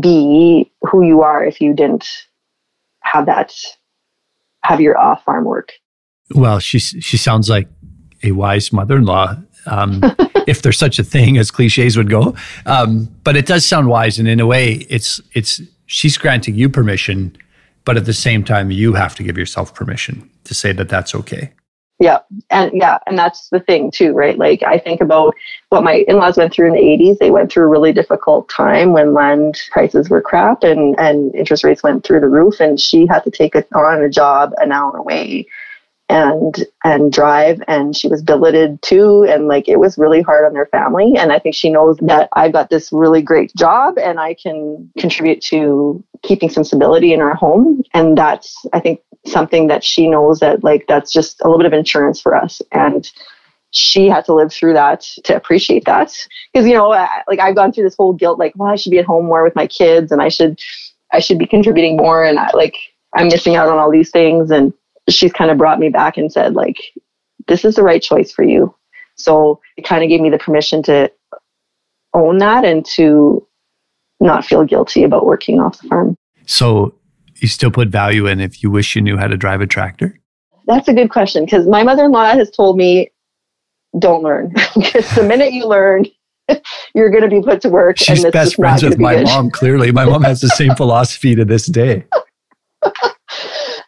[0.00, 2.06] be who you are if you didn't
[3.02, 3.52] have that
[4.62, 5.72] have your off farm work.
[6.34, 7.68] Well, she she sounds like
[8.22, 10.00] a wise mother-in-law, um,
[10.46, 12.34] if there's such a thing as cliches would go.
[12.66, 16.68] Um, but it does sound wise, and in a way, it's it's she's granting you
[16.68, 17.36] permission,
[17.84, 21.14] but at the same time, you have to give yourself permission to say that that's
[21.16, 21.52] okay.
[21.98, 22.20] Yeah.
[22.48, 24.38] And yeah, and that's the thing too, right?
[24.38, 25.34] Like I think about
[25.68, 27.18] what my in-laws went through in the 80s.
[27.18, 31.62] They went through a really difficult time when land prices were crap and and interest
[31.62, 34.96] rates went through the roof and she had to take on a job an hour
[34.96, 35.46] away
[36.10, 40.52] and and drive and she was billeted too and like it was really hard on
[40.52, 44.18] their family and i think she knows that i've got this really great job and
[44.18, 49.68] i can contribute to keeping some stability in our home and that's i think something
[49.68, 53.12] that she knows that like that's just a little bit of insurance for us and
[53.70, 56.12] she had to live through that to appreciate that
[56.52, 58.98] because you know like i've gone through this whole guilt like well i should be
[58.98, 60.58] at home more with my kids and i should
[61.12, 62.76] i should be contributing more and I, like
[63.14, 64.72] i'm missing out on all these things and
[65.14, 66.76] she's kind of brought me back and said like
[67.48, 68.74] this is the right choice for you.
[69.16, 71.10] So it kind of gave me the permission to
[72.14, 73.46] own that and to
[74.20, 76.16] not feel guilty about working off the farm.
[76.46, 76.94] So
[77.36, 80.18] you still put value in if you wish you knew how to drive a tractor?
[80.66, 83.10] That's a good question because my mother-in-law has told me
[83.98, 84.54] don't learn.
[84.74, 86.06] Because the minute you learn
[86.94, 89.24] you're going to be put to work she's best friends with my good.
[89.24, 89.92] mom clearly.
[89.92, 92.04] My mom has the same philosophy to this day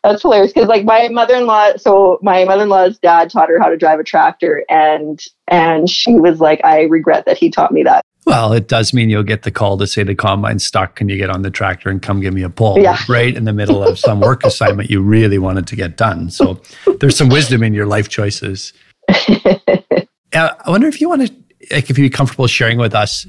[0.03, 4.01] that's hilarious because like my mother-in-law so my mother-in-law's dad taught her how to drive
[4.01, 8.05] a tractor and and she was like i regret that he taught me that.
[8.25, 11.17] Well it does mean you'll get the call to say the combine's stuck can you
[11.17, 12.79] get on the tractor and come give me a pull?
[12.79, 12.99] Yeah.
[13.09, 16.31] right in the middle of some work assignment you really wanted to get done.
[16.31, 16.61] So
[17.01, 18.73] there's some wisdom in your life choices.
[20.35, 21.35] Uh, i wonder if you want to
[21.71, 23.27] like if you're comfortable sharing with us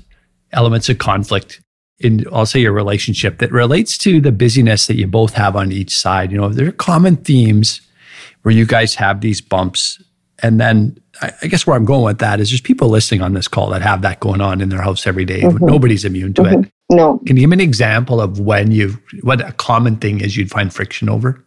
[0.54, 1.62] elements of conflict
[2.00, 5.72] in I'll say your relationship that relates to the busyness that you both have on
[5.72, 6.32] each side.
[6.32, 7.82] You know, there are common themes
[8.42, 10.02] where you guys have these bumps.
[10.42, 13.48] And then I, guess where I'm going with that is there's people listening on this
[13.48, 15.42] call that have that going on in their house every day.
[15.42, 15.66] Mm-hmm.
[15.66, 16.64] Nobody's immune to mm-hmm.
[16.64, 16.72] it.
[16.90, 17.20] No.
[17.26, 20.52] Can you give me an example of when you what a common thing is you'd
[20.52, 21.44] find friction over?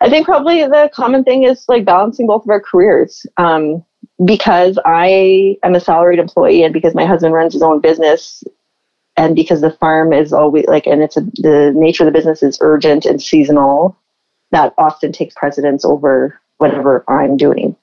[0.00, 3.26] I think probably the common thing is like balancing both of our careers.
[3.38, 3.84] Um,
[4.24, 8.42] because I am a salaried employee and because my husband runs his own business,
[9.18, 12.42] and because the farm is always like and it's a, the nature of the business
[12.42, 13.98] is urgent and seasonal
[14.52, 17.76] that often takes precedence over whatever i'm doing.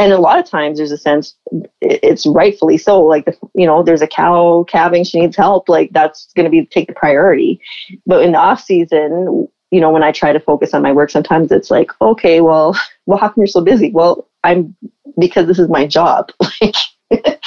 [0.00, 1.34] And a lot of times there's a sense
[1.80, 5.90] it's rightfully so like the, you know there's a cow calving she needs help like
[5.92, 7.60] that's going to be take the priority.
[8.06, 11.10] But in the off season you know when i try to focus on my work
[11.10, 12.74] sometimes it's like okay well
[13.06, 13.90] well how come you're so busy?
[13.90, 14.74] Well i'm
[15.18, 16.30] because this is my job.
[16.60, 16.74] Like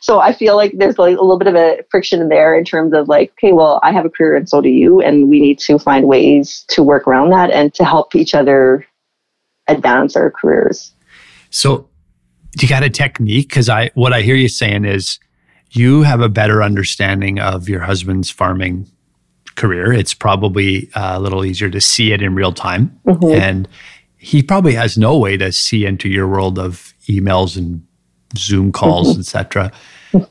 [0.00, 2.92] so I feel like there's like a little bit of a friction there in terms
[2.92, 5.58] of like, okay, well, I have a career and so do you, and we need
[5.60, 8.86] to find ways to work around that and to help each other
[9.66, 10.92] advance our careers.
[11.50, 11.88] So
[12.60, 13.48] you got a technique?
[13.48, 15.18] Because I what I hear you saying is
[15.70, 18.90] you have a better understanding of your husband's farming
[19.56, 19.92] career.
[19.92, 22.98] It's probably a little easier to see it in real time.
[23.06, 23.40] Mm-hmm.
[23.40, 23.68] And
[24.16, 27.86] he probably has no way to see into your world of emails and
[28.36, 29.20] Zoom calls, mm-hmm.
[29.20, 29.72] etc.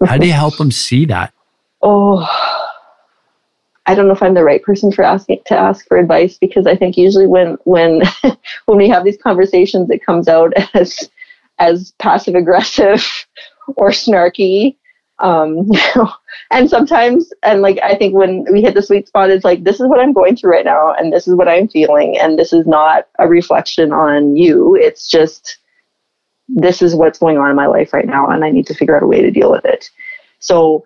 [0.06, 1.34] How do you help them see that?
[1.82, 2.28] Oh,
[3.88, 6.68] I don't know if I'm the right person for asking to ask for advice because
[6.68, 8.02] I think usually when when
[8.66, 11.10] when we have these conversations, it comes out as
[11.60, 13.06] as passive aggressive
[13.76, 14.76] or snarky.
[15.20, 15.72] Um,
[16.52, 19.80] and sometimes, and like I think when we hit the sweet spot, it's like this
[19.80, 22.54] is what I'm going through right now, and this is what I'm feeling, and this
[22.54, 24.76] is not a reflection on you.
[24.76, 25.58] It's just
[26.48, 28.96] this is what's going on in my life right now, and I need to figure
[28.96, 29.90] out a way to deal with it.
[30.40, 30.84] So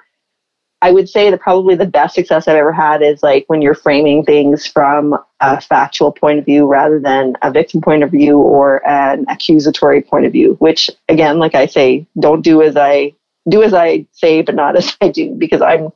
[0.81, 3.75] I would say that probably the best success I've ever had is like when you're
[3.75, 8.39] framing things from a factual point of view rather than a victim point of view
[8.39, 13.13] or an accusatory point of view, which again, like I say, don't do as I
[13.47, 15.89] do as I say, but not as I do, because I'm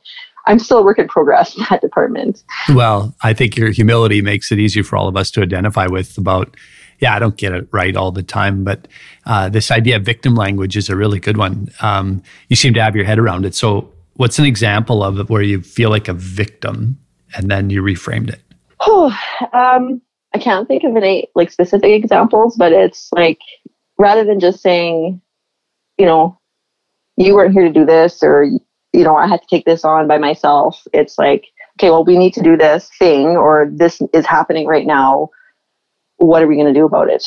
[0.48, 2.44] I'm still a work in progress in that department.
[2.72, 6.16] Well, I think your humility makes it easier for all of us to identify with
[6.16, 6.56] about
[7.00, 8.88] yeah, I don't get it right all the time, but
[9.26, 11.68] uh, this idea of victim language is a really good one.
[11.80, 13.54] Um, you seem to have your head around it.
[13.54, 16.98] So, what's an example of where you feel like a victim
[17.36, 18.40] and then you reframed it?
[18.80, 19.16] Oh,
[19.52, 20.00] um,
[20.34, 23.38] I can't think of any like specific examples, but it's like
[23.98, 25.20] rather than just saying,
[25.98, 26.38] you know,
[27.16, 30.08] you weren't here to do this, or you know, I had to take this on
[30.08, 30.82] by myself.
[30.92, 31.46] It's like,
[31.78, 35.30] okay, well, we need to do this thing, or this is happening right now
[36.16, 37.24] what are we going to do about it?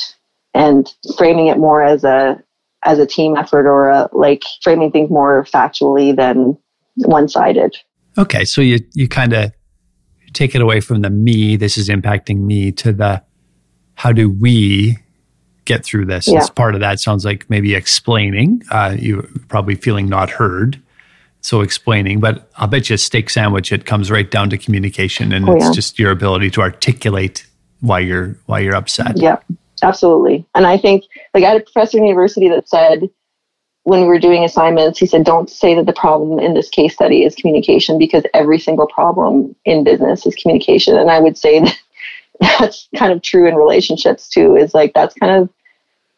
[0.54, 2.41] And framing it more as a
[2.84, 6.58] as a team effort or a, like framing things more factually than
[6.95, 7.78] one sided.
[8.17, 9.52] Okay, so you you kind of
[10.34, 13.23] take it away from the me, this is impacting me, to the
[13.95, 14.97] how do we
[15.65, 16.28] get through this?
[16.28, 16.39] Yeah.
[16.39, 18.63] As part of that sounds like maybe explaining.
[18.71, 20.82] Uh, you're probably feeling not heard.
[21.41, 25.32] So explaining, but I'll bet you a steak sandwich, it comes right down to communication
[25.32, 25.71] and oh, it's yeah.
[25.71, 27.45] just your ability to articulate
[27.82, 29.18] why you're why you're upset.
[29.18, 29.38] Yeah,
[29.84, 30.46] absolutely.
[30.56, 33.10] And I think like I had a professor in university that said
[33.84, 36.94] when we were doing assignments, he said, don't say that the problem in this case
[36.94, 40.98] study is communication because every single problem in business is communication.
[40.98, 41.78] And I would say that
[42.60, 45.50] that's kind of true in relationships too, is like that's kind of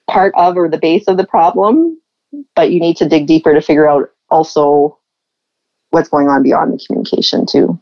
[0.10, 2.00] part of or the base of the problem,
[2.56, 4.98] but you need to dig deeper to figure out also
[5.92, 7.80] what's going on beyond the communication too.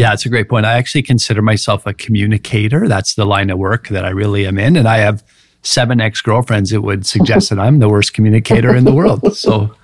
[0.00, 0.64] Yeah, it's a great point.
[0.64, 2.88] I actually consider myself a communicator.
[2.88, 4.78] That's the line of work that I really am in.
[4.78, 5.22] And I have
[5.60, 9.20] seven ex girlfriends that would suggest that I'm the worst communicator in the world.
[9.36, 9.74] So,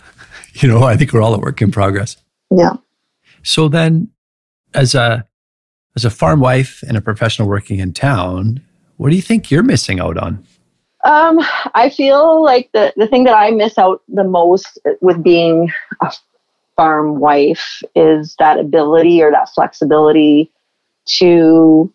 [0.55, 2.16] you know, I think we're all a work in progress.
[2.50, 2.76] Yeah.
[3.42, 4.09] So then,
[4.72, 5.26] as a
[5.96, 8.62] as a farm wife and a professional working in town,
[8.96, 10.42] what do you think you're missing out on?
[11.05, 11.40] Um,
[11.74, 15.70] I feel like the, the thing that I miss out the most with being
[16.02, 16.11] a
[16.76, 20.52] farm wife is that ability or that flexibility
[21.06, 21.92] to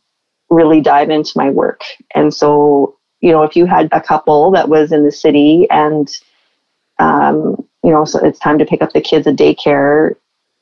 [0.49, 1.81] really dive into my work.
[2.13, 6.09] And so, you know, if you had a couple that was in the city and,
[6.99, 10.15] um, you know, so it's time to pick up the kids at daycare,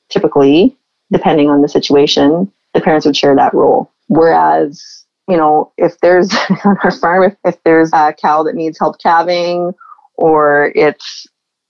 [0.09, 0.75] typically,
[1.11, 3.91] depending on the situation, the parents would share that role.
[4.07, 6.33] Whereas, you know, if there's
[6.65, 9.73] on our farm, if, if there's a cow that needs help calving
[10.15, 11.27] or it's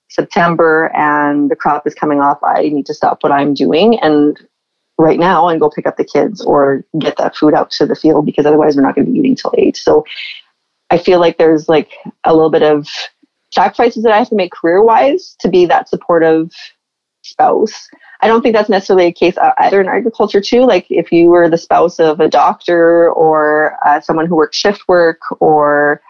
[0.09, 4.37] September and the crop is coming off, I need to stop what I'm doing and
[4.97, 7.95] right now and go pick up the kids or get that food out to the
[7.95, 9.77] field because otherwise we're not going to be eating till eight.
[9.77, 10.03] So
[10.89, 11.91] I feel like there's like
[12.25, 12.87] a little bit of
[13.51, 16.51] sacrifices that I have to make career wise to be that supportive
[17.23, 17.87] spouse.
[18.21, 20.65] I don't think that's necessarily a case either in agriculture too.
[20.65, 24.87] Like if you were the spouse of a doctor or uh, someone who worked shift
[24.87, 26.01] work or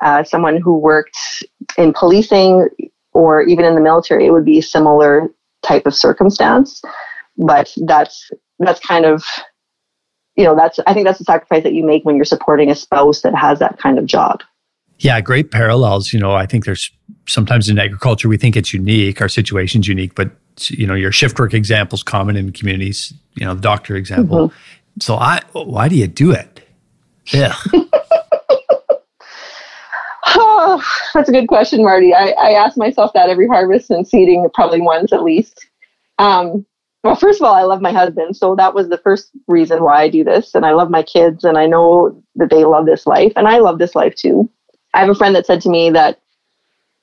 [0.00, 1.18] uh, someone who worked
[1.76, 2.68] in policing,
[3.12, 5.28] or even in the military, it would be a similar
[5.62, 6.80] type of circumstance.
[7.36, 9.24] But that's that's kind of
[10.36, 12.74] you know that's I think that's the sacrifice that you make when you're supporting a
[12.74, 14.42] spouse that has that kind of job.
[14.98, 16.12] Yeah, great parallels.
[16.12, 16.90] You know, I think there's
[17.26, 20.30] sometimes in agriculture we think it's unique, our situation's unique, but
[20.68, 23.14] you know, your shift work example is common in communities.
[23.34, 24.48] You know, the doctor example.
[24.48, 25.00] Mm-hmm.
[25.00, 26.60] So I, why do you do it?
[27.32, 27.54] Yeah.
[30.30, 30.82] Oh,
[31.14, 32.14] that's a good question, Marty.
[32.14, 35.66] I, I ask myself that every harvest and seeding, probably once at least.
[36.18, 36.66] Um,
[37.04, 38.36] well, first of all, I love my husband.
[38.36, 40.54] So that was the first reason why I do this.
[40.54, 43.58] And I love my kids and I know that they love this life and I
[43.58, 44.50] love this life too.
[44.94, 46.20] I have a friend that said to me that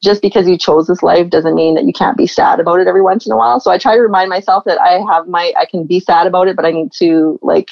[0.04, 2.88] just because you chose this life doesn't mean that you can't be sad about it
[2.88, 3.60] every once in a while.
[3.60, 6.48] So I try to remind myself that I have my, I can be sad about
[6.48, 7.70] it, but I need to like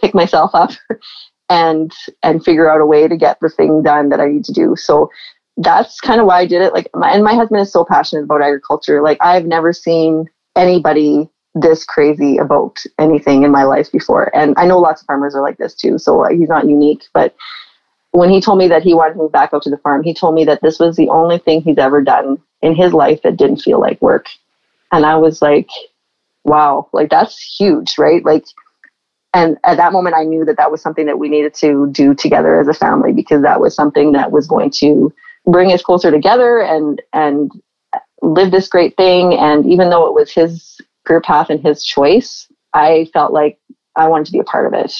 [0.00, 0.70] pick myself up
[1.48, 1.92] and
[2.22, 4.76] and figure out a way to get the thing done that I need to do.
[4.76, 5.10] So
[5.56, 6.72] that's kind of why I did it.
[6.72, 9.02] Like, my, and my husband is so passionate about agriculture.
[9.02, 14.34] Like, I've never seen anybody this crazy about anything in my life before.
[14.36, 15.98] And I know lots of farmers are like this too.
[15.98, 17.04] So he's not unique.
[17.12, 17.34] But
[18.12, 20.14] when he told me that he wanted to move back out to the farm, he
[20.14, 23.36] told me that this was the only thing he's ever done in his life that
[23.36, 24.26] didn't feel like work.
[24.92, 25.68] And I was like,
[26.44, 28.24] wow, like that's huge, right?
[28.24, 28.44] Like,
[29.38, 32.14] and at that moment i knew that that was something that we needed to do
[32.14, 35.12] together as a family because that was something that was going to
[35.46, 37.50] bring us closer together and and
[38.22, 39.34] live this great thing.
[39.34, 43.58] And even though it was his career path and his choice, I felt like
[43.96, 44.92] I wanted to be a part of it.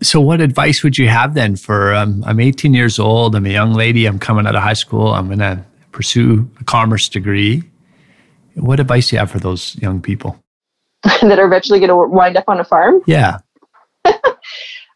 [0.00, 3.50] So, what advice would you have then for um, I'm 18 years old, I'm a
[3.50, 7.64] young lady, I'm coming out of high school, I'm going to pursue a commerce degree.
[8.54, 10.38] What advice do you have for those young people?
[11.02, 13.00] that are eventually going to wind up on a farm?
[13.06, 13.38] Yeah.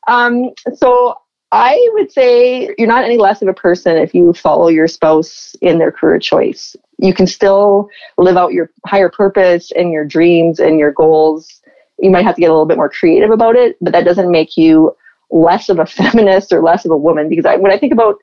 [0.08, 1.16] Um, so,
[1.54, 5.54] I would say you're not any less of a person if you follow your spouse
[5.60, 6.74] in their career choice.
[6.98, 11.60] You can still live out your higher purpose and your dreams and your goals.
[11.98, 14.30] You might have to get a little bit more creative about it, but that doesn't
[14.30, 14.96] make you
[15.30, 17.28] less of a feminist or less of a woman.
[17.28, 18.16] Because I, when I think about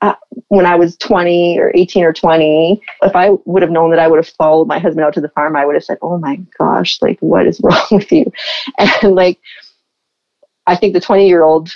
[0.00, 0.14] uh,
[0.48, 4.08] when I was 20 or 18 or 20, if I would have known that I
[4.08, 6.40] would have followed my husband out to the farm, I would have said, Oh my
[6.58, 8.32] gosh, like, what is wrong with you?
[8.76, 9.38] And like,
[10.66, 11.70] I think the 20 year old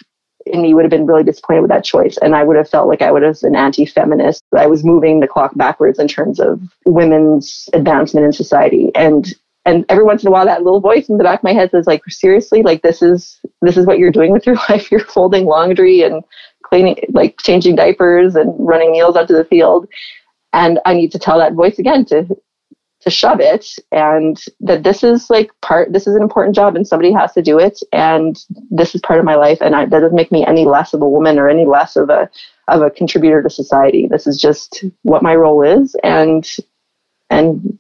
[0.47, 2.17] in me would have been really disappointed with that choice.
[2.19, 4.43] And I would have felt like I would have been anti feminist.
[4.57, 8.93] I was moving the clock backwards in terms of women's advancement in society.
[8.95, 9.35] And
[9.67, 11.71] and every once in a while that little voice in the back of my head
[11.71, 15.01] says like seriously like this is this is what you're doing with your life you're
[15.01, 16.23] folding laundry and
[16.65, 19.87] cleaning like changing diapers and running meals out to the field
[20.53, 22.27] and i need to tell that voice again to
[23.07, 26.89] to shove it and that this is like part this is an important job and
[26.89, 30.01] somebody has to do it and this is part of my life and I, that
[30.01, 32.29] doesn't make me any less of a woman or any less of a
[32.67, 34.09] of a contributor to society.
[34.11, 36.45] This is just what my role is and
[37.31, 37.79] and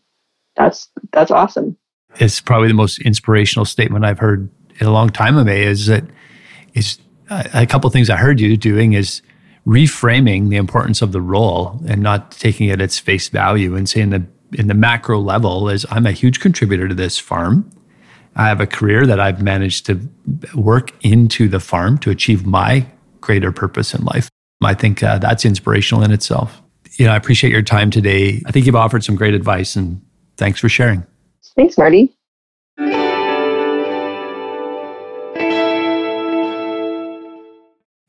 [0.54, 1.76] that's that's awesome.
[2.20, 4.48] It's probably the most inspirational statement i've heard
[4.78, 6.04] in a long time of me is that
[6.74, 6.98] is
[7.28, 9.22] a couple things i heard you doing is
[9.66, 13.88] reframing the importance of the role and not taking it at its face value and
[13.88, 14.22] saying that
[14.52, 17.70] in the macro level is I'm a huge contributor to this farm.
[18.36, 20.00] I have a career that I've managed to
[20.54, 22.86] work into the farm to achieve my
[23.20, 24.28] greater purpose in life.
[24.62, 26.62] I think uh, that's inspirational in itself.
[26.92, 28.42] You know, I appreciate your time today.
[28.46, 30.00] I think you've offered some great advice and
[30.36, 31.04] thanks for sharing.
[31.56, 32.12] Thanks, Marty.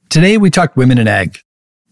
[0.10, 1.40] Today we talked women in ag.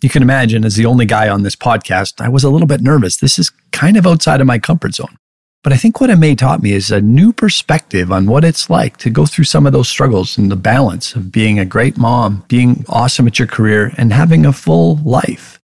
[0.01, 2.81] You can imagine, as the only guy on this podcast, I was a little bit
[2.81, 3.17] nervous.
[3.17, 5.17] This is kind of outside of my comfort zone.
[5.63, 8.97] But I think what Amay taught me is a new perspective on what it's like
[8.97, 12.45] to go through some of those struggles and the balance of being a great mom,
[12.47, 15.59] being awesome at your career, and having a full life.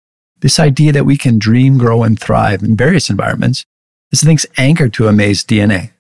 [0.41, 3.65] This idea that we can dream, grow, and thrive in various environments
[4.13, 5.93] is thing's anchored to Amay's DNA.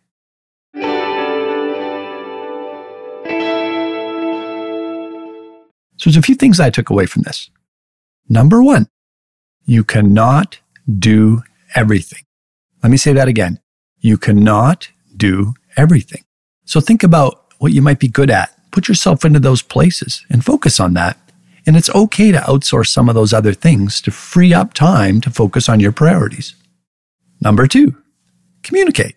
[5.96, 7.48] So there's a few things I took away from this.
[8.28, 8.88] Number one,
[9.64, 10.58] you cannot
[10.98, 11.42] do
[11.74, 12.22] everything.
[12.82, 13.60] Let me say that again.
[13.98, 16.24] You cannot do everything.
[16.64, 18.52] So think about what you might be good at.
[18.70, 21.18] Put yourself into those places and focus on that.
[21.66, 25.30] And it's okay to outsource some of those other things to free up time to
[25.30, 26.54] focus on your priorities.
[27.40, 27.96] Number two,
[28.62, 29.16] communicate.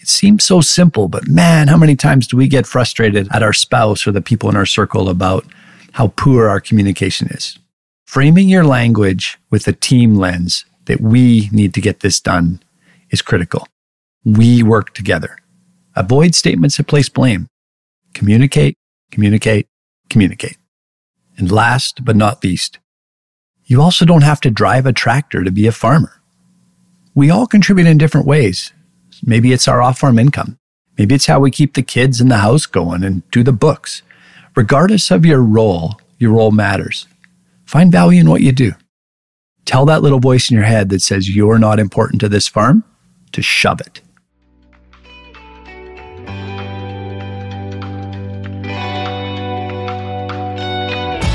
[0.00, 3.52] It seems so simple, but man, how many times do we get frustrated at our
[3.52, 5.44] spouse or the people in our circle about
[5.92, 7.58] how poor our communication is?
[8.06, 12.62] Framing your language with a team lens that we need to get this done
[13.10, 13.66] is critical.
[14.24, 15.38] We work together.
[15.96, 17.48] Avoid statements that place blame.
[18.14, 18.78] Communicate,
[19.10, 19.66] communicate,
[20.08, 20.56] communicate.
[21.36, 22.78] And last but not least,
[23.64, 26.22] you also don't have to drive a tractor to be a farmer.
[27.14, 28.72] We all contribute in different ways.
[29.24, 30.58] Maybe it's our off farm income.
[30.96, 34.02] Maybe it's how we keep the kids in the house going and do the books.
[34.54, 37.06] Regardless of your role, your role matters.
[37.66, 38.72] Find value in what you do.
[39.64, 42.84] Tell that little voice in your head that says you're not important to this farm
[43.32, 44.00] to shove it.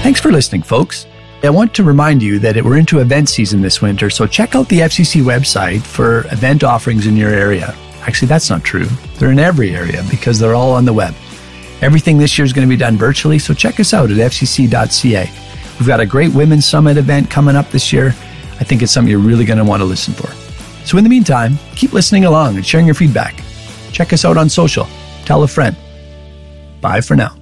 [0.01, 1.05] Thanks for listening, folks.
[1.43, 4.69] I want to remind you that we're into event season this winter, so check out
[4.69, 7.75] the FCC website for event offerings in your area.
[8.01, 8.87] Actually, that's not true.
[9.17, 11.13] They're in every area because they're all on the web.
[11.81, 15.50] Everything this year is going to be done virtually, so check us out at fcc.ca.
[15.81, 18.09] We've got a great Women's Summit event coming up this year.
[18.59, 20.27] I think it's something you're really going to want to listen for.
[20.85, 23.43] So, in the meantime, keep listening along and sharing your feedback.
[23.91, 24.85] Check us out on social.
[25.25, 25.75] Tell a friend.
[26.81, 27.40] Bye for now.